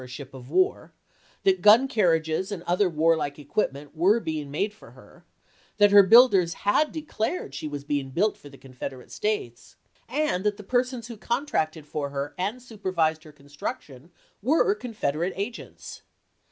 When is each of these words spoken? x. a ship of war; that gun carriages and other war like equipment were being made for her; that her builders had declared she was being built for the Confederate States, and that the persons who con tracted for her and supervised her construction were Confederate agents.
x. 0.03 0.11
a 0.13 0.13
ship 0.15 0.33
of 0.33 0.49
war; 0.49 0.91
that 1.43 1.61
gun 1.61 1.87
carriages 1.87 2.51
and 2.51 2.63
other 2.63 2.89
war 2.89 3.15
like 3.15 3.37
equipment 3.37 3.95
were 3.95 4.19
being 4.19 4.49
made 4.49 4.73
for 4.73 4.89
her; 4.93 5.25
that 5.77 5.91
her 5.91 6.01
builders 6.01 6.55
had 6.65 6.91
declared 6.91 7.53
she 7.53 7.67
was 7.67 7.83
being 7.83 8.09
built 8.09 8.35
for 8.35 8.49
the 8.49 8.57
Confederate 8.57 9.11
States, 9.11 9.75
and 10.09 10.43
that 10.43 10.57
the 10.57 10.63
persons 10.63 11.05
who 11.07 11.17
con 11.17 11.45
tracted 11.45 11.85
for 11.85 12.09
her 12.09 12.33
and 12.35 12.63
supervised 12.63 13.23
her 13.25 13.31
construction 13.31 14.09
were 14.41 14.73
Confederate 14.73 15.33
agents. 15.35 16.01